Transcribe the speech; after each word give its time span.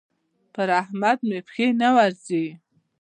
پر 0.53 0.69
احمد 0.81 1.17
مې 1.27 1.39
پښې 1.47 1.67
نه 1.81 1.89
ورځي. 1.97 2.45